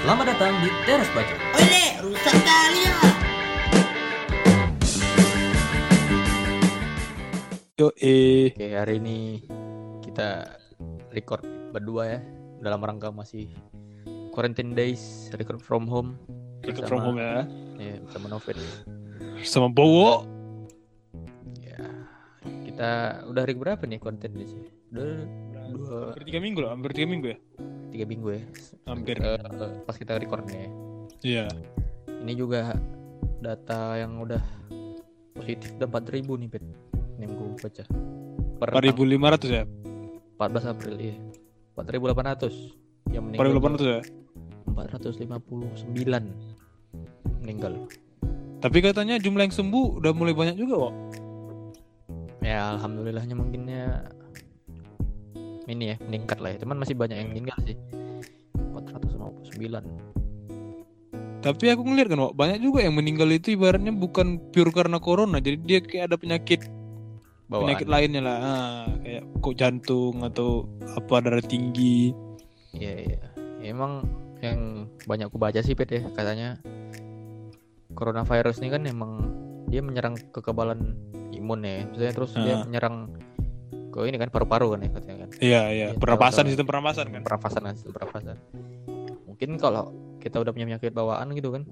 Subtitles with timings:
[0.00, 1.34] Selamat datang di Teras Baca.
[1.54, 2.94] Ole, rusak kali ya.
[7.76, 9.40] Yo eh Oke, hari ini
[10.00, 10.56] kita
[11.12, 12.20] record berdua ya
[12.60, 13.48] dalam rangka masih
[14.32, 16.16] quarantine days, record from home.
[16.60, 17.44] Record Sama- from home ya
[17.80, 18.60] Ya, sama Novel.
[19.40, 20.28] Sama Bowo
[21.56, 21.80] Ya,
[22.68, 22.90] kita
[23.24, 24.52] udah hari berapa nih quarantine days?
[24.92, 25.24] Udah
[25.70, 27.38] dua Hampir tiga minggu lah Hampir tiga minggu ya
[27.90, 28.42] tiga minggu ya.
[28.86, 29.38] Hampir Eh,
[29.84, 30.70] pas kita record nih.
[31.20, 31.46] Iya
[32.22, 32.78] Ini juga
[33.42, 34.40] data yang udah
[35.34, 36.62] positif udah 4000 nih, Pet.
[36.64, 37.84] Ini yang gue baca.
[38.60, 39.64] Per 4500 ya
[40.36, 41.16] 14 April ya.
[41.76, 44.00] 4800 yang meninggal.
[44.68, 47.72] 4800 ya 459 meninggal.
[48.60, 50.94] Tapi katanya jumlah yang sembuh udah mulai banyak juga kok
[52.44, 54.12] Ya alhamdulillahnya mungkinnya
[55.70, 56.58] ini ya meningkat lah ya.
[56.60, 57.78] Cuman masih banyak yang meninggal sih.
[58.74, 60.10] 459.
[61.40, 65.40] Tapi aku ngeliat kan Wak, banyak juga yang meninggal itu ibaratnya bukan pure karena corona
[65.40, 66.68] Jadi dia kayak ada penyakit
[67.48, 67.64] Bawaan.
[67.64, 72.12] penyakit lainnya lah ah, Kayak kok jantung atau apa darah tinggi
[72.76, 73.18] Iya iya.
[73.64, 74.04] Ya, emang
[74.44, 76.60] yang banyak aku baca sih Pet ya katanya
[77.92, 79.12] coronavirus ini kan emang
[79.66, 80.94] dia menyerang kekebalan
[81.32, 81.82] imun ya.
[81.88, 82.62] Maksudnya terus dia Ah.
[82.64, 82.96] menyerang
[83.90, 85.28] ke ini kan paru-paru kan ya katanya kan.
[85.42, 85.86] Iya iya.
[85.92, 87.22] Iya, pernapasan sistem pernapasan kan?
[87.26, 88.38] Pernafasan kan sistem pernafasan
[89.40, 89.88] mungkin kalau
[90.20, 91.64] kita udah punya penyakit bawaan gitu kan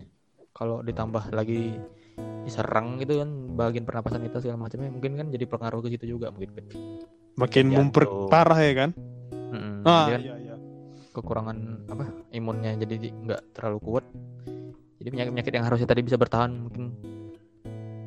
[0.56, 1.76] kalau ditambah lagi
[2.48, 3.28] diserang gitu kan
[3.60, 6.64] bagian pernapasan kita segala macamnya mungkin kan jadi pengaruh ke situ juga mungkin kan.
[7.36, 7.92] Makin Jantung.
[7.92, 8.90] memperparah ya kan?
[9.52, 9.84] Mm-mm.
[9.84, 10.56] Ah kan iya iya.
[11.12, 11.56] kekurangan
[11.92, 14.04] apa imunnya jadi di- nggak terlalu kuat.
[14.96, 16.96] Jadi penyakit penyakit yang harusnya tadi bisa bertahan mungkin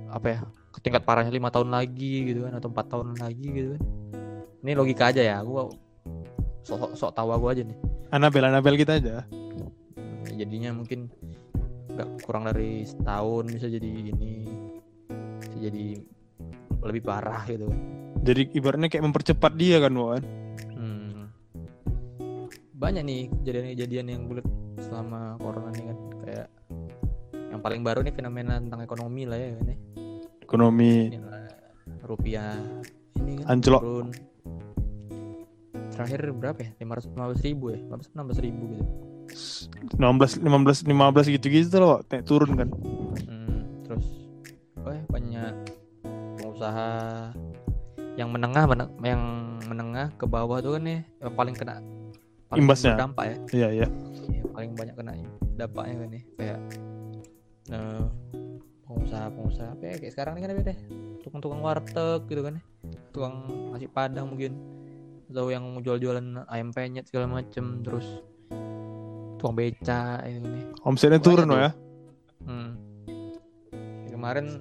[0.10, 0.40] apa ya
[0.82, 3.82] tingkat parahnya lima tahun lagi gitu kan atau empat tahun lagi gitu kan.
[4.62, 5.74] Ini logika aja ya aku
[6.62, 7.78] sok sok, tahu aku aja nih.
[8.14, 9.26] Anabel Anabel kita aja.
[10.30, 11.10] Jadinya mungkin
[11.92, 14.48] nggak kurang dari setahun bisa jadi ini
[15.42, 15.86] bisa jadi
[16.82, 17.70] lebih parah gitu.
[17.70, 17.80] Kan
[18.22, 20.24] Jadi ibaratnya kayak mempercepat dia kan Wak kan
[20.78, 21.30] Hmm.
[22.78, 24.50] banyak nih kejadian-kejadian yang gue liat
[24.82, 25.98] selama corona ini kan.
[26.26, 26.48] Kayak
[27.54, 29.78] yang paling baru nih fenomena tentang ekonomi lah ya kan ya.
[30.52, 31.48] Ekonomi Inilah,
[32.04, 32.60] rupiah
[33.16, 33.80] ini kan Anjlok.
[33.80, 34.08] turun
[35.92, 38.86] terakhir berapa ya 515 ribu ya 516 ribu gitu
[39.96, 40.92] 16 15 15
[41.32, 42.68] gitu-gitu loh naik turun kan.
[43.24, 44.04] Hmm, terus
[44.78, 45.54] oh ya, banyak
[46.36, 46.90] pengusaha
[48.20, 49.24] yang menengah meneng- yang
[49.64, 51.80] menengah ke bawah tuh kan ya yang paling kena
[52.52, 53.00] paling Imbasnya.
[53.00, 53.88] berdampak ya Iya iya.
[54.52, 55.16] Paling banyak kena
[55.56, 56.60] dampaknya kan ya kayak
[57.72, 58.04] eh,
[58.92, 60.78] pengusaha-pengusaha apa ya kayak sekarang ini kan apa deh
[61.24, 62.64] tukang-tukang warteg gitu kan ya
[63.16, 63.36] tukang
[63.72, 64.52] nasi padang mungkin
[65.32, 68.04] atau yang jual-jualan ayam penyet segala macem terus
[69.40, 71.72] tukang beca itu kan ya Omsetnya turun ya.
[72.44, 72.74] Hmm.
[74.10, 74.60] Ya, kemarin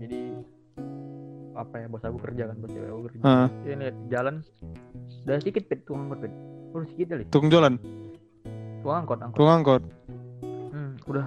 [0.00, 0.34] jadi
[1.52, 3.20] apa ya bos aku kerja kan bos cewek aku kerja.
[3.22, 3.48] Heeh.
[3.62, 4.34] Dia lihat jalan
[5.24, 6.32] udah sedikit pet tukang angkot pet.
[6.72, 7.24] Udah sedikit kali.
[7.30, 7.74] Tukang jualan,
[8.82, 9.36] Tukang angkot angkot.
[9.38, 9.82] tukang angkot.
[10.72, 11.26] Hmm, udah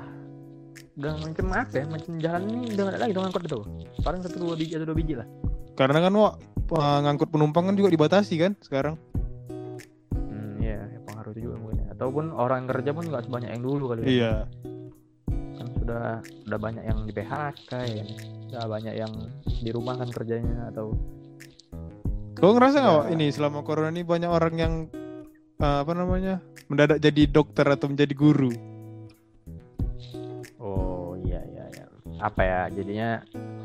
[0.99, 3.59] udah macam apa ya macam jalan ini udah nggak ada lagi tukang angkot itu.
[4.03, 5.27] Paling satu dua biji atau dua biji lah.
[5.79, 6.33] Karena kan Wak
[6.75, 8.95] eh, ngangkut penumpang kan juga dibatasi kan sekarang.
[10.11, 11.79] Hmm, iya ya, pengaruh itu juga mungkin.
[11.79, 11.87] ya.
[11.95, 14.01] Ataupun orang yang kerja pun nggak sebanyak yang dulu kali.
[14.03, 14.07] ya.
[14.11, 14.33] Iya.
[15.31, 16.05] Kan sudah
[16.51, 18.03] udah banyak yang di PHK ya.
[18.51, 19.13] Udah banyak yang
[19.47, 20.91] di rumah kan kerjanya atau
[22.35, 22.99] Kau ngerasa nggak Ya.
[23.05, 24.73] Wak ini selama corona ini banyak orang yang
[25.61, 28.70] eh, apa namanya mendadak jadi dokter atau menjadi guru?
[32.21, 33.09] Apa ya jadinya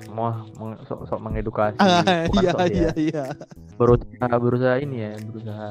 [0.01, 1.77] semua meng, sok, sok mengedukasi.
[1.77, 2.01] Ah,
[2.33, 3.25] bukan iya sok iya iya.
[3.77, 5.69] Berusaha berusaha ini ya berusaha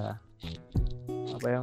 [1.35, 1.59] apa ya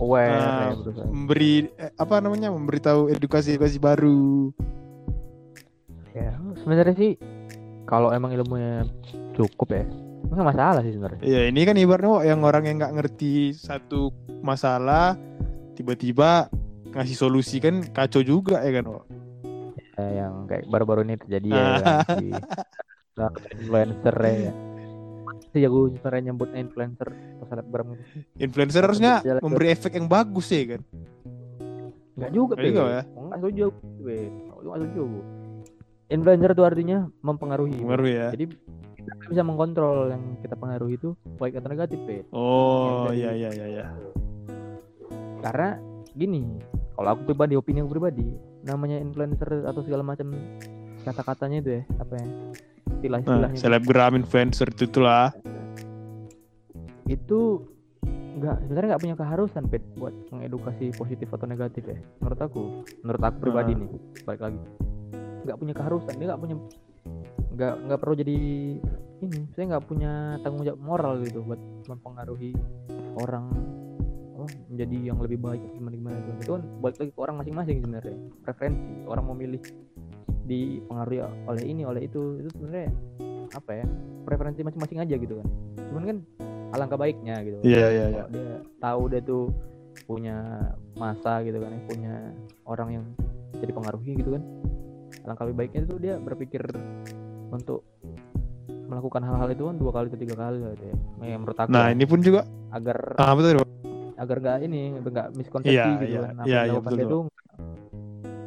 [0.00, 1.06] aware Ah, ya berusaha.
[1.12, 4.50] Memberi eh, apa namanya memberitahu edukasi-edukasi baru.
[6.16, 6.32] Ya
[6.64, 7.12] sebenarnya sih
[7.84, 8.88] kalau emang ilmunya
[9.36, 9.84] cukup ya
[10.26, 11.20] nggak masalah sih sebenarnya.
[11.22, 14.10] Iya ini kan ibaratnya yang orang yang nggak ngerti satu
[14.42, 15.14] masalah
[15.78, 16.50] tiba-tiba
[16.96, 19.05] ngasih solusi kan kacau juga ya kan Wak?
[19.96, 22.28] Ya, yang kayak baru-baru ini terjadi ya kan si
[23.16, 24.52] nah, influencer ya.
[25.56, 28.04] Sih aku sebenarnya nyebutnya influencer atau selebgram gitu.
[28.36, 30.82] Influencer harusnya memberi efek yang bagus ya kan?
[32.16, 33.02] Enggak juga, Nggak juga ya?
[33.12, 33.64] Oh, Enggak setuju,
[34.04, 34.16] Pe.
[34.28, 35.04] Enggak setuju.
[36.06, 37.78] Influencer itu artinya mempengaruhi.
[37.80, 38.26] Pengaruh ya.
[38.36, 38.44] Jadi
[38.96, 42.24] kita bisa mengkontrol yang kita pengaruhi itu baik atau negatif, Pe.
[42.36, 43.84] Oh Yang iya iya iya iya.
[45.40, 45.80] Karena
[46.12, 46.42] gini,
[46.96, 48.28] kalau aku pribadi, opini aku pribadi,
[48.66, 50.34] namanya influencer atau segala macam
[51.02, 52.26] kata-katanya itu ya, apa ya?
[52.26, 55.30] Nah, Istilah-istilahnya itu, selebgram influencer itu lah.
[57.06, 57.62] itu
[58.36, 62.62] nggak sebenarnya nggak punya keharusan pet buat mengedukasi positif atau negatif ya menurut aku
[63.00, 63.78] menurut aku pribadi Ah.
[63.80, 63.88] nih
[64.26, 64.60] balik lagi
[65.46, 66.56] nggak punya keharusan dia nggak punya
[67.56, 68.36] nggak nggak perlu jadi
[69.16, 70.12] ini saya nggak punya
[70.44, 72.52] tanggung jawab moral gitu buat mempengaruhi
[73.16, 73.46] orang
[74.46, 76.16] oh, menjadi yang lebih baik gimana gimana.
[76.22, 76.30] Gitu.
[76.46, 78.16] itu kan balik lagi ke orang masing-masing sebenarnya.
[78.46, 79.60] Preferensi orang memilih
[80.46, 81.18] dipengaruhi
[81.50, 82.22] oleh ini oleh itu.
[82.40, 82.88] Itu sebenarnya
[83.54, 83.86] apa ya
[84.26, 85.48] preferensi masing-masing aja gitu kan.
[85.90, 86.16] Cuman kan
[86.74, 87.56] alangkah baiknya gitu.
[87.66, 88.24] Iya iya iya.
[88.30, 89.50] dia tahu dia tuh
[90.04, 90.70] punya
[91.00, 92.14] masa gitu kan ya, punya
[92.68, 93.04] orang yang
[93.58, 94.42] jadi pengaruhi gitu kan.
[95.26, 96.62] Alangkah lebih baiknya itu dia berpikir
[97.50, 97.82] untuk
[98.86, 100.96] melakukan hal-hal itu kan dua kali atau tiga kali gitu ya.
[101.26, 102.40] Yang menurut aku Nah ya, ini pun juga
[102.70, 103.62] agar ah betul.
[104.16, 106.34] Agar nggak ini nggak miskonsepsi Iya, gitu iya, kan.
[106.40, 107.22] Apa iya, yang iya, betul, dia tuh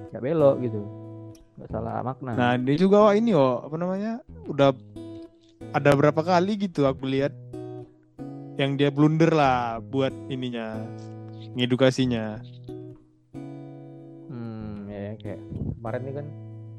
[0.10, 0.80] nggak belok gitu.
[1.60, 2.31] Nggak salah makna.
[2.33, 4.12] Nah ini juga wah, ini oh apa namanya
[4.50, 4.69] udah
[5.69, 7.33] ada berapa kali gitu aku lihat
[8.57, 10.83] yang dia blunder lah buat ininya
[11.56, 12.42] ngedukasinya.
[14.30, 15.39] hmm ya ya, kayak
[15.80, 16.25] kemarin nih kan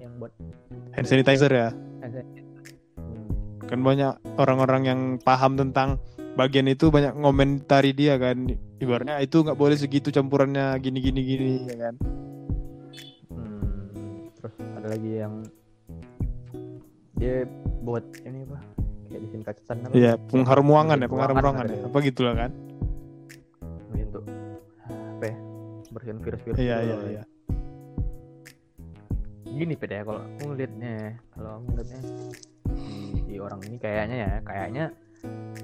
[0.03, 0.33] yang buat
[0.91, 1.69] Hand sanitizer ya.
[2.99, 5.97] hmm, Kan banyak orang-orang yang paham tentang
[6.39, 8.47] bagian itu banyak ngomentari dia kan.
[8.81, 11.95] Ibaratnya itu nggak boleh segitu campurannya gini gini gini ya kan.
[13.31, 15.35] Hmm, terus ada lagi yang
[17.21, 17.45] dia
[17.85, 18.59] buat ini apa
[19.11, 21.77] kayak disinfektan apa Iya, pengharum ruangan ya, Bikin ada ya.
[21.77, 21.85] ya.
[21.91, 22.53] Apa gitulah kan?
[24.11, 24.27] untuk
[24.91, 25.37] apa ya
[25.95, 27.23] bersihin virus-virus Iya gitu iya iya.
[29.51, 30.95] gini pede ya kalau aku ngeliatnya
[31.35, 32.15] kalau aku ngeliatnya si,
[33.27, 34.85] si orang ini kayaknya ya kayaknya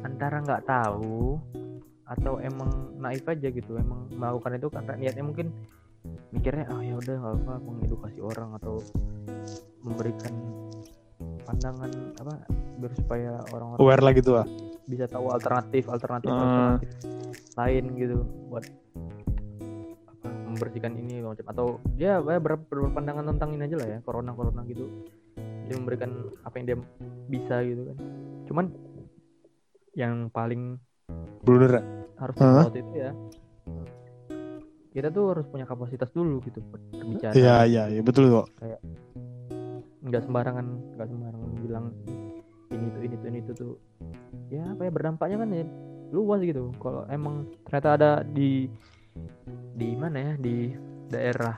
[0.05, 1.41] antara nggak tahu
[2.07, 5.51] atau emang naif aja gitu emang melakukan itu karena niatnya mungkin
[6.31, 8.79] mikirnya ah ya udah nggak apa mengedukasi orang atau
[9.83, 10.35] memberikan
[11.43, 11.91] pandangan
[12.23, 12.35] apa
[12.79, 14.47] biar supaya orang-orang Aware lah gitu ah.
[14.87, 16.39] bisa tahu alternatif alternatif Ah.
[16.39, 16.91] alternatif
[17.59, 18.17] lain gitu
[18.51, 18.65] buat
[20.07, 21.67] apa membersihkan ini macam atau
[21.99, 24.87] ya ya ber, berpandangan tentang ini aja lah ya corona corona gitu
[25.67, 26.11] dia memberikan
[26.47, 26.77] apa yang dia
[27.27, 27.97] bisa gitu kan
[28.47, 28.67] cuman
[29.97, 30.77] yang paling
[31.41, 31.73] Blunder.
[31.73, 31.83] ya?
[32.17, 33.11] harus disorot itu ya
[34.91, 38.47] kita tuh harus punya kapasitas dulu gitu ber- berbicara Iya iya iya betul kok.
[40.01, 41.87] nggak sembarangan nggak sembarangan bilang
[42.71, 43.73] ini tuh ini tuh ini tuh tuh
[44.49, 45.65] ya apa ya berdampaknya kan ya
[46.09, 47.35] luas gitu kalau emang
[47.65, 48.71] ternyata ada di
[49.75, 50.73] di mana ya di
[51.07, 51.57] daerah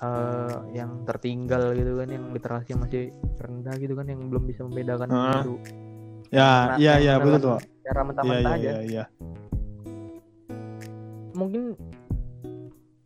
[0.00, 3.02] eh, yang tertinggal gitu kan yang literasi masih
[3.36, 5.44] rendah gitu kan yang belum bisa membedakan Ah.
[5.44, 5.54] itu
[6.30, 7.60] Ya Nah, iya yang iya betul menelan kok.
[7.80, 9.04] cara Iya mentah-mentah iya aja iya iya.
[11.32, 11.62] mungkin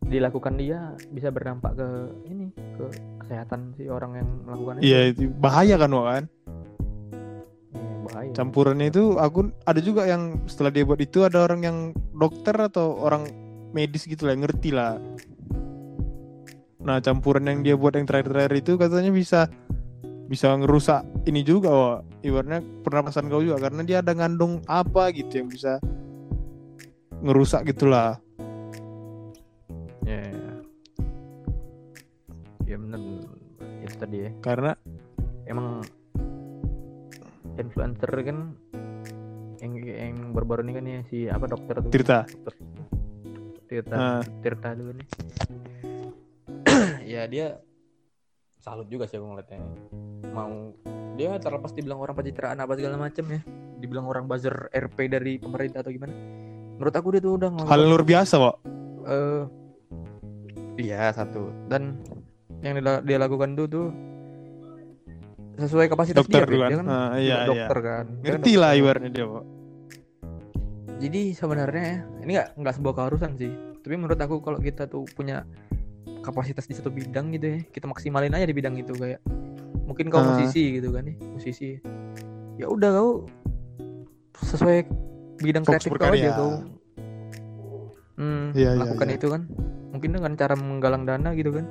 [0.05, 0.79] dilakukan dia
[1.09, 1.87] bisa berdampak ke
[2.29, 2.85] ini ke
[3.17, 6.23] kesehatan si orang yang melakukan itu Iya itu bahaya kan Wak, kan.
[7.73, 11.77] Iya, bahaya Campurannya itu aku ada juga yang setelah dia buat itu ada orang yang
[12.13, 13.25] dokter atau orang
[13.73, 15.01] medis gitu lah yang ngerti lah.
[16.79, 19.49] Nah campuran yang dia buat yang terakhir-terakhir itu katanya bisa
[20.25, 21.99] bisa ngerusak ini juga Wak.
[22.25, 25.77] Ibaratnya pernapasan kau juga karena dia ada ngandung apa gitu yang bisa
[27.21, 28.17] ngerusak gitulah.
[30.05, 30.51] ya ya,
[32.63, 33.29] ya bener bener.
[33.81, 34.71] itu tadi ya Karena
[35.45, 35.81] emang
[37.55, 38.53] influencer kan
[39.61, 42.19] yang yang baru-baru ini kan ya si apa dokter tuh Tirta.
[42.25, 42.53] dokter
[43.65, 44.21] Tirta Ah.
[44.45, 45.07] Tirta tuh nih
[47.17, 47.57] ya dia
[48.65, 49.61] salut juga sih aku ngeliatnya
[50.33, 50.73] mau
[51.13, 53.39] dia terlepas dibilang orang pencitraan apa segala macam ya
[53.77, 56.09] dibilang orang buzzer RP dari pemerintah atau gimana
[56.81, 58.55] menurut aku dia tuh udah hal luar biasa Wak.
[59.05, 59.43] eh
[60.81, 62.01] iya satu dan
[62.65, 63.87] yang dia, dia lakukan tuh tuh
[65.61, 66.69] sesuai kapasitas Dokter dia, kan.
[66.73, 67.37] dia kan juga iya, iya.
[67.45, 69.45] dokter kan Dia kan Ngerti lah ibaratnya dia Wak.
[71.05, 73.53] jadi sebenarnya ya, ini nggak nggak sebuah keharusan sih
[73.85, 75.45] tapi menurut aku kalau kita tuh punya
[76.25, 79.21] kapasitas di satu bidang gitu ya kita maksimalin aja di bidang itu kayak
[79.85, 80.33] mungkin kau Ah.
[80.33, 81.77] musisi gitu kan nih musisi
[82.57, 83.11] ya udah kau
[84.41, 84.89] sesuai
[85.39, 86.33] bidang kreatif kau berkarya.
[86.33, 86.51] aja kau
[88.17, 89.15] hmm, iya, lakukan iya.
[89.15, 89.41] itu kan
[89.93, 91.65] mungkin dengan cara menggalang dana gitu kan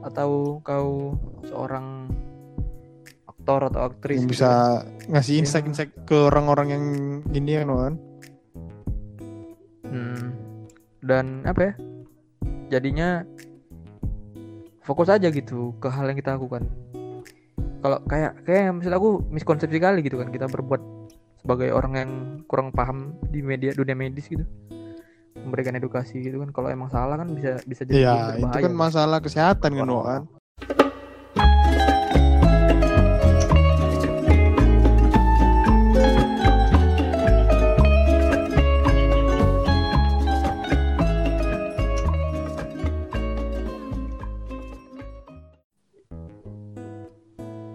[0.00, 1.14] atau kau
[1.44, 2.08] seorang
[3.28, 4.50] aktor atau aktris yang gitu bisa
[4.84, 5.12] kan.
[5.12, 5.40] ngasih Iya.
[5.44, 6.84] insight-insight ke orang-orang yang
[7.32, 7.94] ini kan kan.
[9.90, 10.24] Hmm.
[11.02, 11.72] Dan apa ya?
[12.70, 13.24] Jadinya
[14.80, 16.66] fokus aja gitu ke hal yang kita lakukan.
[17.80, 20.82] Kalau kayak kayak maksud aku miskonsepsi kali gitu kan kita berbuat
[21.40, 22.10] sebagai orang yang
[22.44, 24.44] kurang paham di media dunia medis gitu.
[25.40, 26.52] Memberikan edukasi gitu kan.
[26.52, 28.04] Kalau emang salah kan bisa bisa jadi
[28.36, 28.64] itu berbahaya.
[28.68, 30.22] kan masalah kesehatan kan, kan.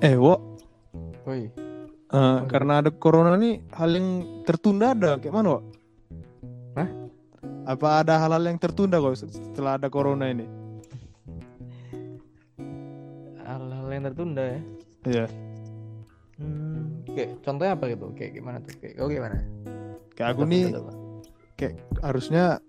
[0.04, 0.36] Eh, wo,
[1.24, 1.48] Woi.
[2.12, 4.08] eh, karena ada corona nih hal yang
[4.44, 5.60] tertunda ada kayak mana, wo?
[6.75, 6.90] Hah?
[7.64, 10.44] Apa ada hal-hal yang tertunda kok setelah ada corona ini?
[13.40, 14.60] Hal-hal yang tertunda ya.
[15.08, 15.25] Iya.
[16.36, 18.06] Hmm, kayak contohnya apa gitu?
[18.20, 18.74] Kayak gimana tuh?
[18.84, 19.38] Kayak kau gimana?
[20.12, 20.64] Kayak aku nih
[21.56, 21.74] kayak
[22.04, 22.60] harusnya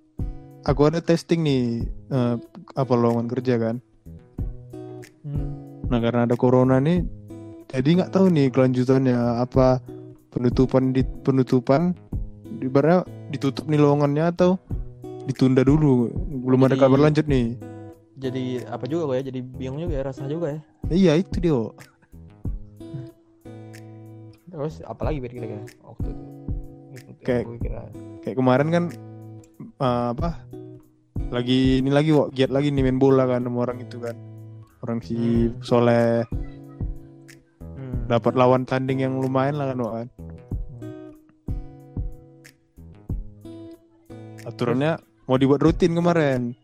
[0.63, 2.35] aku ada testing nih eh,
[2.79, 3.77] apa lowongan kerja kan.
[5.87, 7.07] Nah karena ada corona nih,
[7.71, 9.79] jadi nggak tahu nih kelanjutannya apa
[10.35, 11.95] penutupan di penutupan,
[12.59, 14.59] ibaratnya ditutup nih lowongannya atau
[15.27, 16.11] ditunda dulu,
[16.47, 17.47] belum ada Jadi- kabar lanjut nih.
[18.17, 19.23] Jadi apa juga kok ya?
[19.29, 20.61] Jadi bingung juga ya rasa juga ya.
[20.89, 21.61] Iya itu dia.
[24.49, 26.25] Terus apalagi biar kira-kira waktu itu?
[27.27, 27.83] Kayak- kira
[28.25, 28.85] Kayak kemarin kan
[29.77, 30.41] eh, apa?
[31.29, 34.17] Lagi ini lagi kok giat lagi nih main bola kan sama orang itu kan.
[34.85, 35.17] Orang si
[35.49, 35.57] Hmm.
[35.61, 36.25] Soleh
[37.77, 38.09] hmm.
[38.09, 40.09] dapat lawan tanding yang lumayan lah kan, Wak, kan.
[44.47, 44.93] Aturannya
[45.27, 46.55] mau dibuat rutin kemarin.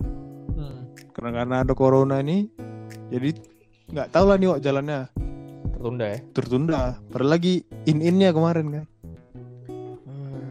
[0.54, 0.86] Hmm.
[1.12, 2.46] karena karena ada corona ini
[3.10, 3.34] jadi
[3.90, 4.98] nggak tahu lah nih kok jalannya
[5.76, 6.18] Tertunda ya.
[6.32, 7.54] tertunda padahal lagi
[7.84, 8.86] in innya kemarin kan
[10.02, 10.46] Hmm.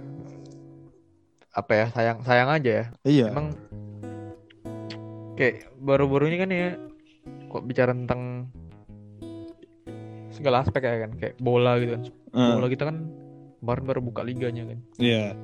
[1.51, 1.85] Apa ya?
[1.91, 2.85] Sayang sayang aja ya.
[3.03, 3.55] iya Emang
[5.33, 6.69] kayak baru-baru ini kan ya
[7.51, 8.47] kok bicara tentang
[10.31, 12.03] segala aspek ya kan kayak bola gitu kan.
[12.31, 12.97] Eh, Bola kita kan
[13.59, 14.79] kemarin baru buka liganya kan.
[14.97, 15.35] iya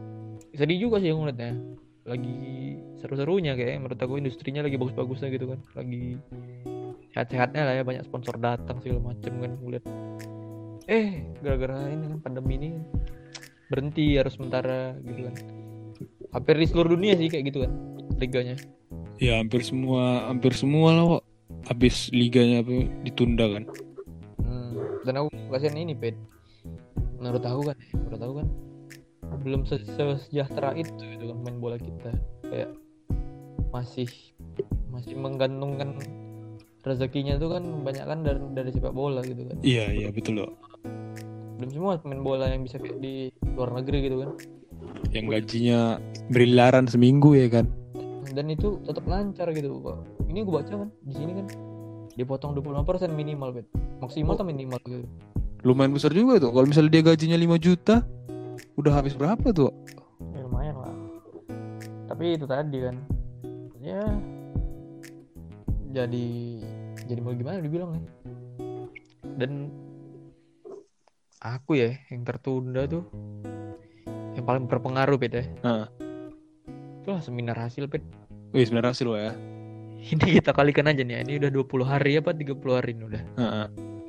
[0.56, 1.60] Sedih juga sih ngeliatnya.
[2.08, 2.40] Lagi
[2.98, 5.60] seru-serunya kayak menurut aku industrinya lagi bagus-bagusnya gitu kan.
[5.76, 6.16] Lagi
[7.12, 9.84] sehat-sehatnya lah ya banyak sponsor datang segala macem kan kulihat.
[10.88, 12.70] Eh, gara-gara ini kan pandemi ini
[13.68, 15.36] berhenti harus sementara gitu kan.
[16.32, 17.72] Hampir di seluruh dunia sih kayak gitu kan
[18.18, 18.56] liganya.
[19.18, 21.24] ya hampir semua hampir semua lah kok
[21.68, 23.64] habis liganya apa ditunda kan?
[24.44, 26.16] Hmm, dan aku kasihan ini pet
[27.18, 28.48] menurut aku kan menurut aku kan
[29.44, 32.12] belum se- sesejahtera itu gitu kan main bola kita.
[32.48, 32.72] Kayak
[33.70, 34.10] masih
[34.90, 36.00] masih menggantungkan
[36.88, 39.58] rezekinya tuh kan banyak kan dari dari sepak bola gitu kan.
[39.62, 40.52] Iya iya betul loh
[41.58, 44.30] belum semua pemain bola yang bisa kayak di luar negeri gitu kan.
[45.10, 45.80] Yang gajinya
[46.30, 47.66] berliaran seminggu ya kan
[48.38, 51.48] dan itu tetap lancar gitu kok ini gue baca kan di sini kan.
[52.14, 53.66] Dipotong 25% minimal bet
[53.98, 55.10] maksimal atau minimal gitu.
[55.66, 56.54] Lumayan besar juga tuh.
[56.54, 58.06] Kalau misalnya dia gajinya 5 juta
[58.78, 59.74] udah habis berapa tuh?
[60.38, 60.94] Ya lumayan lah.
[62.10, 62.96] Tapi itu tadi kan.
[63.82, 64.06] Ya
[65.94, 66.28] jadi
[67.10, 68.04] jadi mau gimana dibilang ya.
[69.38, 69.74] Dan
[71.42, 73.06] aku ya yang tertunda tuh
[74.38, 75.46] yang paling berpengaruh pet ya.
[75.66, 75.88] Heeh.
[77.02, 78.04] itulah seminar hasil pet
[78.56, 79.34] Wih sebenarnya hasil lo ya.
[80.14, 83.24] Ini kita kalikan aja nih ini udah 20 hari apa 30 hari ini udah.
[83.36, 83.66] Heeh.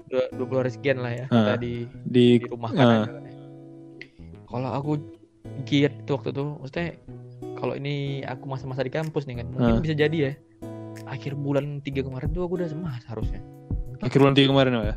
[0.08, 1.36] udah 20 hari sekian lah ya Ah.
[1.36, 1.72] kita di
[2.06, 3.04] di di rumah kan ya.
[4.48, 4.90] kalau aku
[5.68, 6.86] giat tuh waktu itu maksudnya
[7.54, 9.82] kalau ini aku masa-masa di kampus nih kan mungkin Ah.
[9.82, 10.32] bisa jadi ya.
[11.04, 13.40] Akhir bulan 3 kemarin tuh aku udah semas harusnya.
[13.98, 14.96] Akhir bulan tiga kemarin ya?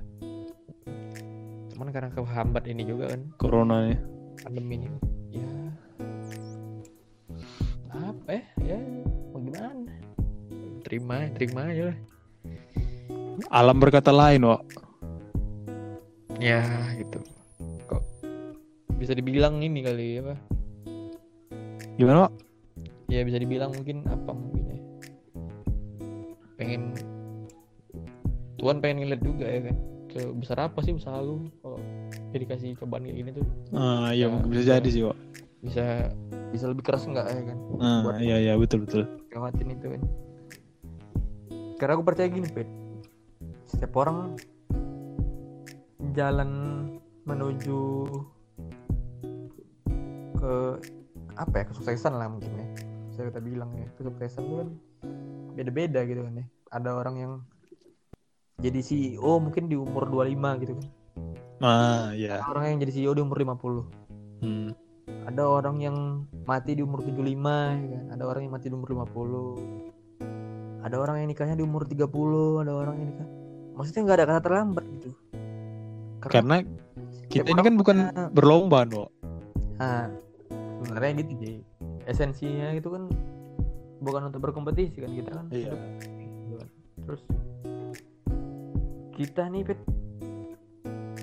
[1.71, 3.21] Cuman karena kehambat ini juga kan.
[3.35, 3.97] Corona nih.
[4.39, 4.87] Pandemi ini.
[5.33, 5.49] Ya.
[7.91, 8.43] Apa ya?
[8.61, 8.77] Ya
[10.91, 11.97] terima terima aja lah.
[13.47, 14.61] Alam berkata lain kok
[16.35, 16.59] ya
[16.99, 17.23] gitu.
[17.87, 18.03] Kok
[18.99, 20.35] bisa dibilang ini kali apa?
[21.95, 22.33] Gimana Wak?
[23.07, 24.79] ya bisa dibilang mungkin apa mungkin ya.
[26.59, 26.91] Pengen
[28.59, 29.75] Tuhan pengen ngeliat juga ya kan?
[30.11, 31.79] Sebesar apa sih usaha lu kalau
[32.35, 33.47] dia dikasih cobaan kayak gini tuh?
[33.71, 35.15] Ah iya Ya, mungkin bisa jadi sih kok
[35.63, 36.11] bisa
[36.51, 37.57] bisa lebih keras enggak ya kan?
[37.79, 39.07] Ah, iya iya betul betul.
[39.31, 40.03] Lewatin itu kan
[41.81, 42.69] karena aku percaya gini Pet
[43.65, 44.37] setiap orang
[46.13, 46.49] jalan
[47.25, 48.05] menuju
[50.37, 50.53] ke
[51.33, 52.67] apa ya kesuksesan lah mungkin ya.
[53.17, 54.69] Saya kita bilang ya kesuksesan itu kan
[55.57, 56.45] beda-beda gitu kan ya.
[56.69, 57.33] Ada orang yang
[58.61, 60.87] jadi CEO mungkin di umur 25 gitu kan.
[61.65, 62.45] Ah iya.
[62.45, 64.01] Ada orang yang jadi CEO di umur 50
[64.41, 64.69] hmm.
[65.29, 65.97] ada orang yang
[66.49, 68.05] mati di umur 75 ya kan?
[68.11, 69.90] ada orang yang mati di umur 50
[70.81, 72.05] ada orang yang nikahnya di umur 30
[72.59, 73.27] ada orang yang nikah.
[73.71, 75.09] Maksudnya nggak ada kata terlambat gitu.
[76.21, 79.07] Karena kita Setiap ini kan bukan punya- berlomba no
[79.73, 80.11] nah
[80.77, 81.55] sebenarnya gitu sih
[82.03, 83.09] esensinya itu kan
[83.97, 85.73] bukan untuk berkompetisi kan kita kan Iya.
[85.73, 86.61] hidup
[87.01, 87.21] terus
[89.11, 89.79] kita nih pet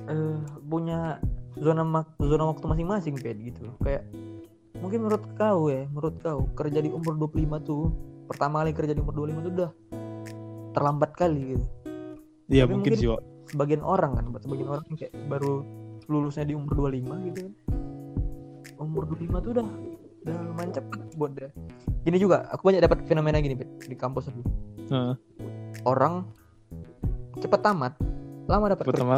[0.09, 1.21] eh, punya
[1.55, 3.69] zona mak- zona waktu masing-masing pet gitu.
[3.79, 4.09] Kayak
[4.79, 7.91] mungkin menurut kau ya menurut kau kerja di umur 25 tuh
[8.29, 9.71] pertama kali kerja di umur 25 tuh udah
[10.71, 11.65] terlambat kali gitu.
[12.49, 13.09] Iya mungkin mungkin- sih
[13.49, 15.65] sebagian orang kan buat sebagian orang kayak baru
[16.07, 17.53] lulusnya di umur 25 gitu kan.
[18.79, 19.67] Umur 25 tuh udah
[20.19, 21.49] udah lumayan cepet buat dia.
[22.05, 24.41] Gini juga aku banyak dapat fenomena gini di kampus aku.
[24.89, 25.15] Heeh.
[25.85, 26.25] orang
[27.39, 27.93] cepet tamat
[28.45, 28.99] lama dapat kerja.
[28.99, 29.17] pertama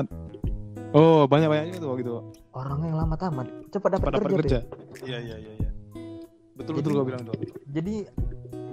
[0.92, 2.10] oh banyak banyak juga tuh gitu
[2.52, 4.58] orang yang lama tamat cepat dapat kerja,
[5.00, 5.70] iya iya iya iya.
[6.52, 7.32] Betul Jadi- betul gua bilang tuh.
[7.64, 7.94] jadi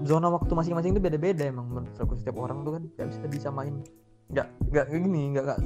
[0.06, 2.14] zona waktu masing-masing itu beda-beda emang menurut aku.
[2.20, 3.76] Setiap orang tuh kan nggak bisa disamain.
[4.30, 5.60] Nggak nggak kayak gini nggak nggak.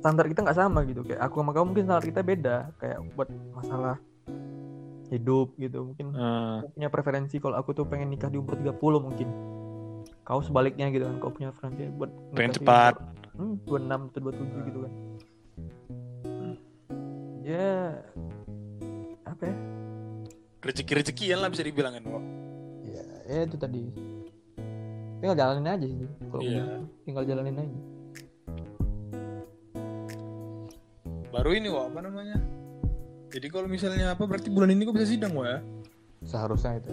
[0.00, 1.00] Standar kita nggak sama gitu.
[1.02, 2.56] Kayak aku sama kamu mungkin standar kita beda.
[2.78, 3.96] Kayak buat masalah
[5.10, 5.78] hidup gitu.
[5.90, 9.28] Mungkin aku punya preferensi kalau aku tuh pengen nikah di umur 30 mungkin.
[10.22, 11.16] Kau sebaliknya gitu kan.
[11.18, 12.94] Kau punya preferensi buat Pengen cepat.
[13.34, 14.92] hmm, 26 atau 27 gitu kan.
[17.40, 17.98] Ya
[19.26, 19.56] apa ya?
[20.60, 22.04] Rezeki rezekian lah bisa dibilang kan.
[23.30, 23.82] Ya, itu tadi.
[25.20, 25.96] Tinggal jalanin aja sih
[26.26, 26.64] kalau Iya.
[26.64, 26.84] begitu.
[27.04, 27.78] tinggal jalanin aja.
[31.30, 32.36] Baru ini Wak, apa namanya?
[33.30, 35.58] Jadi kalau misalnya apa berarti bulan ini kok bisa sidang Wak ya?
[36.26, 36.92] Seharusnya itu.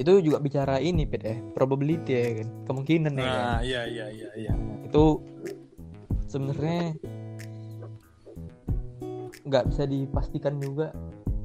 [0.00, 1.36] Itu juga bicara ini pet ya.
[1.52, 2.48] Probability ya kan.
[2.64, 3.36] Kemungkinan ya kan?
[3.36, 4.52] nah iya iya iya iya.
[4.88, 5.20] Itu
[6.24, 6.96] sebenarnya
[9.44, 10.96] nggak bisa dipastikan juga.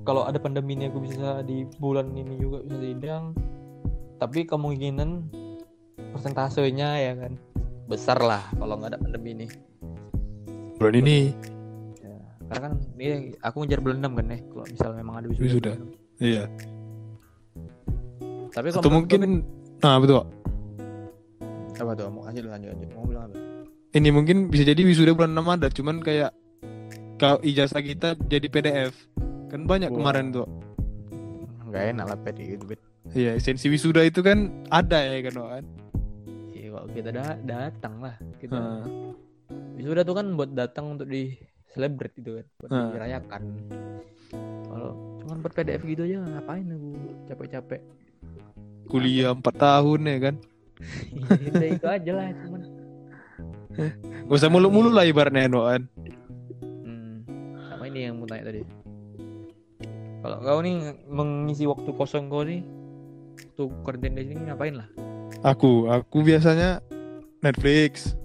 [0.07, 3.35] Kalau ada pandemi ini aku bisa di bulan ini juga bisa sidang
[4.17, 5.29] tapi kemungkinan
[6.13, 7.33] persentasenya ya kan
[7.87, 9.47] besar lah kalau nggak ada pandemi ini.
[10.77, 11.19] Bulan ini?
[12.01, 12.17] Ya,
[12.49, 13.07] karena kan ini
[13.41, 15.89] aku ngejar bulan 6 kan ya kalau misal memang ada wisuda, enam.
[16.21, 16.43] iya.
[18.53, 19.45] Tapi kalau atau mungkin
[19.77, 20.25] nah betul
[21.77, 22.89] apa tuh mau lanjut lanjut lanjut.
[22.97, 23.37] Mau bilang apa?
[23.93, 26.31] Ini mungkin bisa jadi wisuda bulan 6 ada cuman kayak
[27.17, 28.93] kalau ijazah kita jadi PDF
[29.49, 29.97] kan banyak Wah.
[30.01, 30.49] kemarin tuh.
[31.69, 32.37] Nggak enak lah bet
[33.15, 35.65] iya esensi wisuda itu kan ada ya kan kan
[36.51, 38.57] ya kalau kita da- datang lah kita.
[38.57, 38.83] Nah,
[39.79, 41.37] wisuda tuh kan buat datang untuk di
[41.71, 42.91] celebrate gitu kan buat Hmm.
[42.91, 43.41] dirayakan.
[44.67, 44.91] Kalau
[45.23, 46.89] cuman buat PDF gitu aja ngapain aku
[47.31, 47.81] capek-capek?
[48.87, 50.35] Kuliah 4 tahun ya kan?
[51.15, 52.61] Iya, itu aja lah cuman.
[54.27, 55.85] Gak usah mulu-mulu lah ibaratnya kan
[56.83, 57.15] hmm,
[57.69, 58.65] sama ini yang mau tanya tadi.
[60.17, 62.65] Kalau kau nih mengisi waktu kosong kau nih
[63.37, 64.87] waktu quarantine di sini ngapain lah?
[65.45, 66.81] Aku aku biasanya
[67.45, 68.17] Netflix.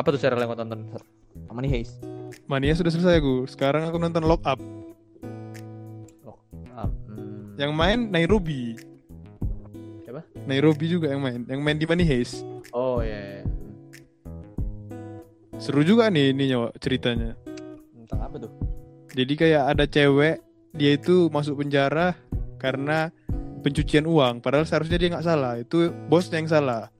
[0.00, 0.80] Apa tuh serial yang kau tonton
[1.58, 1.98] nih Haze.
[2.46, 3.44] Mania sudah selesai aku.
[3.50, 4.62] Sekarang aku nonton Lock Up.
[6.72, 8.78] Ah, hmm, yang main Nairobi.
[10.06, 10.22] Siapa?
[10.46, 11.42] Nairobi juga yang main.
[11.50, 13.42] Yang main di Money Heist oh ya, ya.
[15.58, 17.34] seru juga nih ininya Wak, ceritanya.
[18.04, 18.52] Tentang apa tuh.
[19.16, 20.38] Jadi kayak ada cewek
[20.76, 22.14] dia itu masuk penjara
[22.58, 23.14] karena
[23.62, 25.54] pencucian uang padahal seharusnya dia nggak salah.
[25.58, 26.90] Itu bosnya yang salah.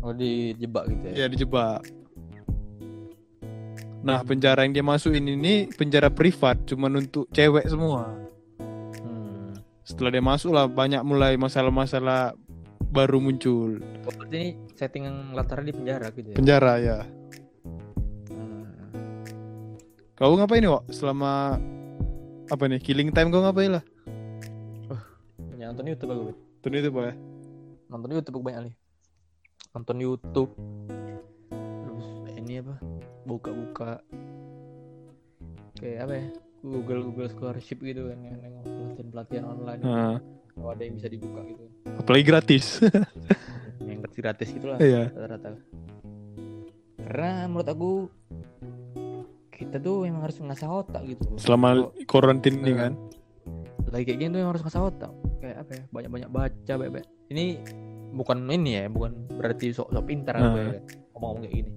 [0.00, 1.14] Oh dijebak gitu ya?
[1.24, 1.84] Ya dijebak.
[4.00, 8.16] Nah penjara yang dia masukin ini penjara privat cuman untuk cewek semua.
[8.60, 9.56] Hmm.
[9.84, 12.32] setelah dia masuk lah banyak mulai masalah-masalah
[12.90, 13.82] baru muncul.
[14.06, 16.36] Oh, ini setting yang latarnya di penjara gitu ya?
[16.36, 16.98] Penjara ya.
[18.30, 18.64] Hmm.
[20.16, 20.84] kau ngapain nih Wak?
[20.94, 21.60] selama
[22.50, 23.84] apa nih killing time kau ngapain lah
[25.70, 26.22] nonton YouTube aku
[26.66, 27.14] itu pak ya?
[27.86, 28.74] Nonton YouTube aku banyak nih
[29.70, 30.50] nonton YouTube.
[31.50, 32.74] Terus ini apa?
[33.26, 34.02] Buka-buka.
[35.78, 36.26] Kayak apa ya?
[36.60, 39.80] Google Google scholarship gitu kan yang nengok pelatihan pelatihan online.
[39.80, 40.16] Nah,
[40.52, 41.64] kalau ada yang bisa dibuka gitu.
[41.96, 42.64] Apalagi gratis.
[43.80, 45.08] Yang gratis gratis gitu lah iya.
[45.08, 45.56] rata-rata.
[47.00, 47.90] Karena menurut aku
[49.56, 51.24] kita tuh memang harus ngasah otak gitu.
[51.40, 52.92] Selama Kalau karantin ini kan?
[53.88, 57.44] Lagi kayak gini tuh memang harus ngasah otak kayak apa ya banyak-banyak baca banyak ini
[58.12, 60.44] bukan ini ya bukan berarti sok-sok pintar Nah.
[60.46, 60.82] aku ya kan,
[61.14, 61.70] ngomong-ngomong kayak gini.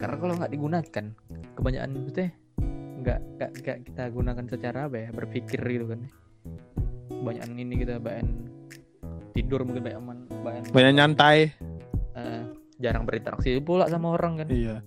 [0.00, 1.04] Karena kalau nggak digunakan
[1.54, 2.22] kebanyakan itu
[3.00, 6.00] nggak nggak nggak kita gunakan secara apa ya berpikir gitu kan.
[7.10, 8.26] Banyak ini kita banyak
[9.36, 11.38] tidur mungkin banyak man- banyak, banyak nyantai.
[12.16, 12.42] Eh,
[12.80, 14.48] jarang berinteraksi pula sama orang kan.
[14.48, 14.80] Iya.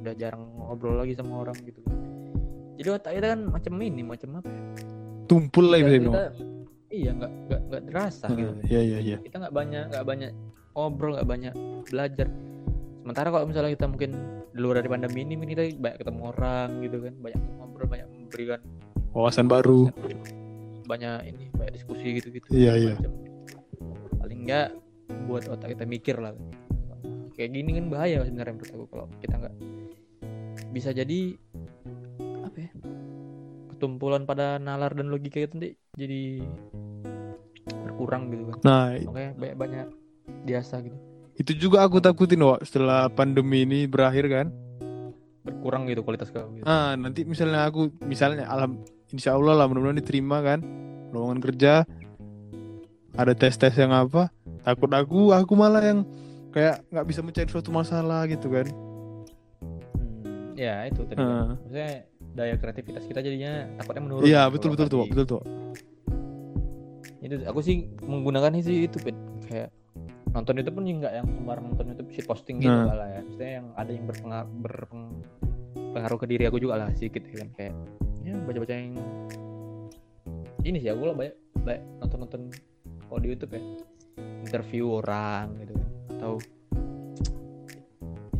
[0.00, 1.96] Udah jarang ngobrol lagi sama orang gitu kan.
[2.76, 4.62] Jadi otak kita kan macam ini macam apa ya?
[5.24, 6.34] tumpul lah bisa kita-
[6.90, 8.50] iya nggak nggak nggak terasa gitu.
[8.50, 9.16] Nah, iya iya iya.
[9.22, 10.30] Kita nggak banyak nggak banyak
[10.74, 11.54] ngobrol nggak banyak
[11.88, 12.28] belajar.
[13.00, 14.10] Sementara kalau misalnya kita mungkin
[14.50, 18.60] di luar dari pandemi ini kita banyak ketemu orang gitu kan banyak ngobrol banyak memberikan
[19.14, 19.88] wawasan baru.
[20.84, 22.94] Banyak ini banyak diskusi gitu gitu Iya, iya.
[24.18, 24.68] paling nggak
[25.30, 26.34] buat otak kita mikir lah.
[27.38, 29.54] Kayak gini kan bahaya sebenarnya menurut aku kalau kita nggak
[30.70, 31.34] bisa jadi
[32.44, 32.70] apa ya
[33.74, 36.42] ketumpulan pada nalar dan logika itu nanti jadi
[37.66, 39.86] berkurang gitu kan nah makanya banyak banyak
[40.44, 40.98] biasa gitu
[41.32, 44.46] Itu juga aku takutin Wak setelah pandemi ini berakhir kan.
[45.40, 46.62] berkurang gitu kualitas kau gitu.
[46.62, 48.76] Ah, nanti misalnya aku misalnya alam
[49.08, 50.60] insya Allah lah mudah-mudahan diterima kan
[51.10, 51.88] lowongan kerja
[53.12, 54.28] ada tes-tes yang apa
[54.60, 56.04] takut aku aku malah yang
[56.50, 58.68] kayak nggak bisa mencari suatu masalah gitu kan
[60.20, 61.24] Hmm, ya itu tadi Ah.
[61.24, 61.56] kan.
[61.56, 61.88] maksudnya
[62.30, 65.42] daya kreativitas kita jadinya takutnya menurun iya gitu betul betul tuh betul tuh.
[67.20, 69.14] Itu aku sih menggunakan sih itu Pit.
[69.46, 69.68] kayak
[70.30, 72.94] nonton itu pun nggak yang sembarang nonton itu shit posting gitu Nah.
[72.94, 73.20] lah ya.
[73.26, 77.48] Maksudnya yang ada yang berpengaruh, berpengaruh ke diri aku juga lah sedikit ya kan.
[77.58, 77.74] Kayak
[78.24, 78.94] ya baca-baca yang
[80.64, 82.42] ini sih aku lah banyak banyak nonton-nonton
[83.04, 83.62] kalau di YouTube ya.
[84.40, 86.32] Interview orang gitu kan atau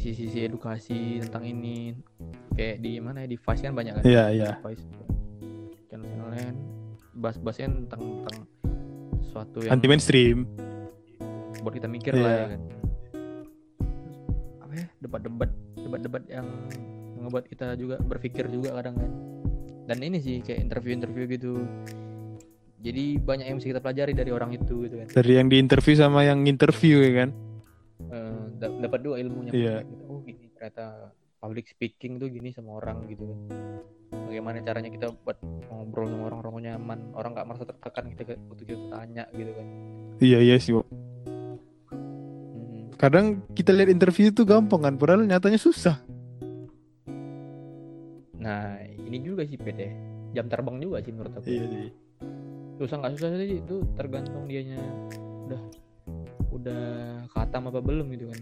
[0.01, 1.93] sisi-sisi edukasi tentang ini
[2.61, 4.03] kayak di mana ya di Vice kan banyak kan?
[4.05, 4.51] Iya iya.
[4.61, 4.85] Vice
[5.89, 6.55] channel-channel lain
[7.17, 8.37] bahas-bahasnya tentang tentang
[9.25, 10.45] sesuatu yang anti mainstream.
[11.61, 12.21] Buat kita mikir Iya.
[12.21, 12.61] lah ya kan.
[14.61, 16.47] Apa ya debat-debat debat-debat yang
[17.21, 19.11] ngebuat kita juga berpikir juga kadang kan.
[19.89, 21.53] Dan ini sih kayak interview-interview gitu.
[22.81, 25.09] Jadi banyak yang bisa kita pelajari dari orang itu gitu kan.
[25.11, 27.31] Dari yang diinterview sama yang interview ya kan?
[28.09, 29.53] Eh, da- dapat dua ilmunya.
[29.53, 29.75] Iya.
[29.85, 29.95] gitu.
[30.09, 33.41] oh gini ternyata public speaking tuh gini sama orang gitu kan
[34.31, 35.41] bagaimana caranya kita buat
[35.73, 39.67] ngobrol sama orang orang nyaman orang nggak merasa tertekan kita waktu kita tanya gitu kan
[40.21, 40.77] iya iya sih.
[40.77, 40.85] Hmm.
[42.95, 45.99] kadang kita lihat interview itu gampang kan padahal nyatanya susah
[48.41, 49.81] Nah, ini juga sih PT.
[50.33, 51.47] Jam terbang juga sih menurut aku.
[51.51, 51.93] iya sih
[52.81, 54.81] Susah nggak susah sih itu tergantung dianya
[55.45, 55.63] udah
[56.49, 56.83] udah
[57.29, 58.41] khatam apa belum gitu kan.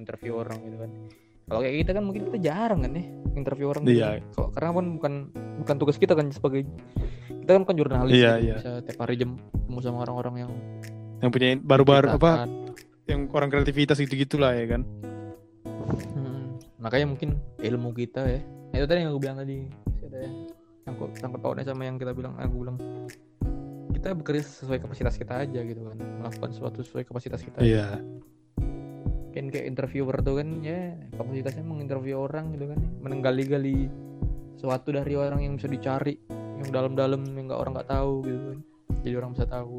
[0.00, 0.90] Interview orang gitu kan.
[1.44, 3.04] Kalau kayak kita kan mungkin kita jarang kan ya
[3.34, 3.82] interview orang.
[3.84, 4.08] gitu Iya.
[4.10, 4.22] kan.
[4.30, 5.12] Kalau karena kan bukan
[5.54, 6.60] bukan tugas kita kan sebagai
[7.28, 8.44] kita kan bukan jurnalis Iya, gitu.
[8.44, 8.54] iya.
[8.58, 10.52] bisa tiap hari jam ketemu sama orang-orang yang
[11.18, 12.30] yang punya baru-baru apa
[13.04, 14.82] yang orang kreativitas gitu gitulah ya kan
[16.14, 19.56] Hmm, makanya mungkin ilmu kita ya Nah, itu tadi yang aku bilang tadi
[20.02, 20.30] ada ya
[20.82, 22.76] sangkut sangkut pautnya sama yang kita bilang aku bilang
[23.90, 28.00] kita bekerja sesuai kapasitas kita aja gitu kan melakukan sesuatu sesuai kapasitas kita iya
[29.34, 33.90] kan kayak interviewer tuh kan ya kapasitasnya menginterview orang gitu kan menenggali-gali
[34.54, 38.58] sesuatu dari orang yang bisa dicari yang dalam-dalam yang nggak orang nggak tahu gitu kan
[39.02, 39.78] jadi orang bisa tahu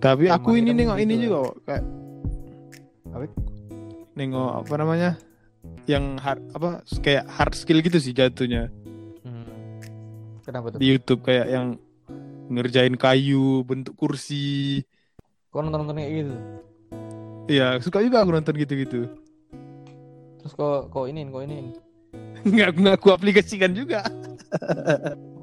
[0.00, 1.20] tapi Zaman aku ini nengok ini lah.
[1.20, 1.54] juga Wak.
[1.62, 1.84] kayak
[3.06, 3.24] Apa?
[4.14, 5.10] nengok apa namanya
[5.84, 6.68] yang hard apa
[7.00, 8.72] kayak hard skill gitu sih jatuhnya
[9.20, 9.80] Hmm.
[10.40, 11.66] kenapa tuh di YouTube kayak yang
[12.46, 14.84] ngerjain kayu bentuk kursi
[15.48, 16.36] kau nonton nonton kayak gitu
[17.44, 19.08] Iya suka juga aku nonton gitu-gitu.
[20.40, 21.76] Terus kau kau iniin kau iniin
[22.54, 24.04] nggak nggak aku aplikasikan juga.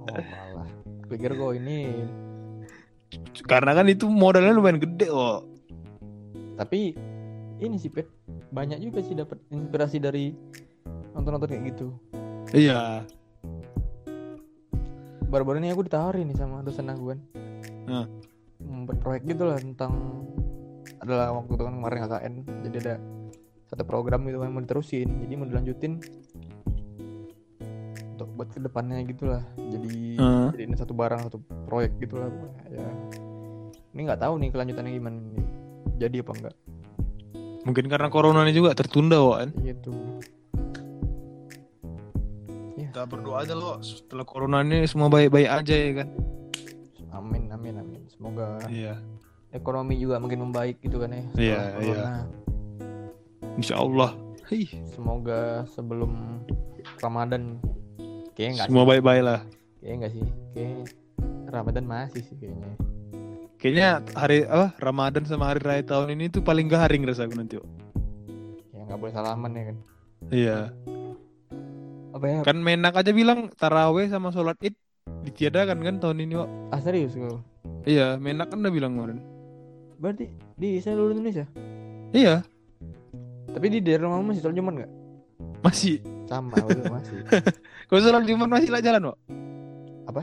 [0.01, 0.69] Oh malah.
[1.09, 2.31] Pikir kau iniin
[3.45, 5.43] karena kan itu modalnya lumayan gede kok.
[6.59, 6.95] Tapi
[7.61, 8.07] ini sih pet
[8.51, 10.35] banyak juga sih dapat inspirasi dari
[11.15, 11.87] nonton-nonton kayak gitu.
[12.51, 13.05] Iya.
[15.31, 17.19] Baru-baru ini aku ditawarin nih sama dosen aku kan.
[17.87, 18.07] Nah.
[18.61, 20.21] membuat proyek gitu lah tentang
[21.01, 22.33] adalah waktu itu kan kemarin KKN
[22.69, 22.95] jadi ada
[23.71, 26.01] satu program gitu kan mau diterusin jadi mau dilanjutin.
[28.17, 30.47] Untuk buat ke depannya gitu lah jadi Heeh.
[30.53, 32.29] jadi ini satu barang satu proyek gitu lah
[32.69, 32.89] ya.
[33.91, 35.47] Ini nggak tahu nih kelanjutannya gimana nih.
[36.01, 36.55] jadi apa enggak
[37.61, 39.53] mungkin karena corona ini juga tertunda kan?
[39.61, 39.93] Gitu
[42.91, 46.11] kita berdoa aja loh setelah corona ini semua baik-baik aja ya kan?
[47.15, 48.03] Amin amin amin.
[48.11, 48.99] Semoga iya
[49.51, 51.23] ekonomi juga makin membaik gitu kan ya.
[51.35, 51.83] Iya, corona.
[51.83, 52.05] iya.
[53.59, 54.11] insya Allah
[54.51, 56.43] Hei, semoga sebelum
[56.99, 57.55] Ramadan
[58.35, 59.39] kayaknya enggak semua baik-baik lah.
[59.79, 60.25] Kayaknya enggak sih.
[60.51, 60.75] Kayak
[61.47, 62.71] Ramadan masih sih kayaknya.
[63.55, 67.67] Kayaknya hari apa Ramadan sama hari raya tahun ini tuh paling garing rasaku nanti Wak.
[68.75, 69.77] ya nggak boleh salaman ya kan.
[70.35, 70.59] Iya.
[72.11, 72.39] Apa ya?
[72.43, 74.75] Kan menak aja bilang taraweh sama sholat id
[75.31, 76.49] ditiadakan kan tahun ini Wak.
[76.73, 77.41] ah serius kau
[77.85, 79.19] iya menak kan udah bilang kemarin
[80.01, 80.25] berarti
[80.57, 81.45] di seluruh Indonesia?
[82.11, 82.41] Iya.
[83.51, 84.91] Tapi di daerah rumahmu masih sholat Jumat nggak?
[85.61, 85.95] Masih.
[86.25, 86.57] Sama
[86.95, 87.17] masih.
[87.85, 89.17] Kalau sholat jumat masih lah jalan Wak?
[90.07, 90.21] Apa?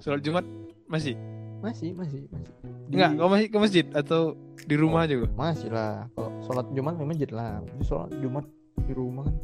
[0.00, 0.44] sholat jumat
[0.88, 1.14] masih?
[1.60, 2.52] Masih masih masih.
[2.88, 5.30] Di- Enggak, kau masih ke masjid atau di rumah aja kok?
[5.36, 6.08] masih lah.
[6.16, 7.60] Kalau sholat Jumat di masjid lah.
[7.62, 8.44] Di sholat Jumat
[8.80, 9.36] di rumah kan.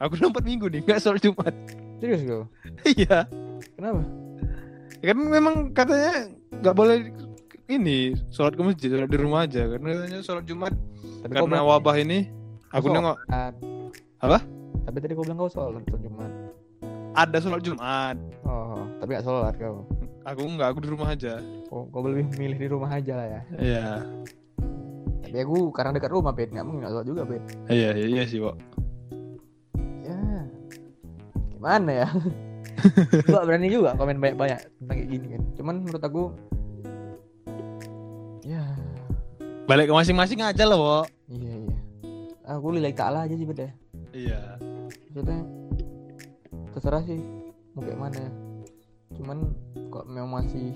[0.00, 1.52] Aku empat minggu nih, nggak sholat jumat.
[2.00, 2.48] serius kau?
[2.96, 3.28] Iya,
[3.76, 4.00] kenapa?
[5.04, 6.32] Kan memang katanya
[6.64, 6.96] nggak boleh
[7.72, 9.62] ini sholat ke masjid, sholat di rumah aja.
[9.66, 10.72] Karena katanya sholat jumat
[11.20, 12.26] tapi karena wabah ini.
[12.70, 13.18] Aku nengok.
[14.20, 14.38] Apa?
[14.80, 16.30] tapi tadi kau bilang kau sholat sholat Jumat
[17.12, 18.16] ada sholat jumat.
[18.42, 19.86] oh tapi gak sholat kau
[20.20, 21.40] Aku nggak, aku di rumah aja.
[21.64, 23.86] kau, kau lebih milih di rumah aja lah ya Iya.
[25.22, 28.42] tapi aku karena dekat rumah bet nggak mungkin sholat juga bet Iya, iya, iya sih,
[28.42, 28.56] Wak.
[30.02, 30.18] ya
[31.54, 32.08] gimana ya
[33.30, 36.22] gak berani juga komen banyak-banyak tentang kayak gini kan cuman menurut aku
[39.70, 41.06] Balik ke masing-masing aja Wak.
[41.30, 41.78] iya iya
[42.44, 43.70] aku lillahi ta'ala aja sih beda
[44.10, 44.58] Iya.
[45.06, 45.38] maksudnya
[46.70, 47.22] terserah sih
[47.72, 48.30] mau kayak mana ya
[49.14, 49.38] cuman
[49.86, 50.74] kok memang masih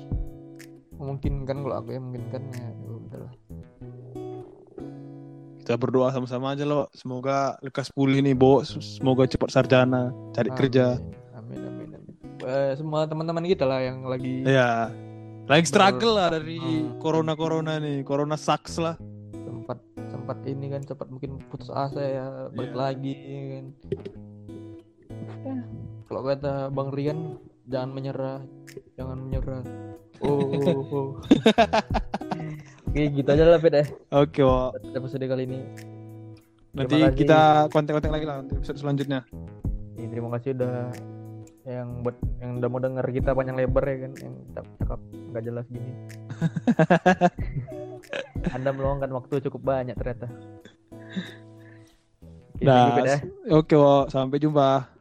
[0.94, 3.34] memungkinkan kalau aku ya memungkinkan ya ya udahlah
[5.58, 6.92] Kita berdoa sama-sama aja loh.
[6.92, 8.60] Semoga lekas pulih nih, Bo.
[8.68, 11.00] Semoga cepat sarjana, cari kerja.
[11.32, 12.12] amin amin amin
[12.44, 14.92] Eh, semua teman-teman kita lah yang lagi Iya.
[15.44, 16.96] Lagi struggle lah dari Hmm.
[16.98, 18.00] corona-corona nih.
[18.02, 18.96] Corona sucks lah.
[19.34, 22.76] sempat sempat ini kan sempat mungkin putus asa ya balik Iya.
[22.76, 23.14] lagi
[23.50, 23.66] kan
[25.40, 25.54] Ya,
[26.04, 27.18] kalau kata bang Rian
[27.64, 28.38] jangan menyerah
[28.94, 29.64] jangan menyerah
[30.20, 31.08] oh, oh, oh.
[32.88, 34.84] oke gitu aja lah Pet ya Oke, Wak.
[34.92, 35.60] Episode kali ini
[36.72, 39.22] Nanti kita kontak-kontak lagi lah untuk episode selanjutnya.
[39.94, 40.90] Ini terima kasih udah
[41.64, 45.00] yang buat yang udah mau denger kita panjang lebar ya kan yang tak cakap
[45.32, 45.92] nggak jelas gini
[48.54, 50.28] Anda meluangkan waktu cukup banyak ternyata
[52.54, 52.94] Oke, Dah.
[52.94, 53.18] Pet, ya.
[53.50, 54.14] Oke, Wak.
[54.14, 54.93] Sampai jumpa.